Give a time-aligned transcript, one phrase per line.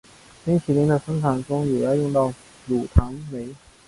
[0.43, 2.33] 冰淇淋的生产中也要用到
[2.65, 3.53] 乳糖酶。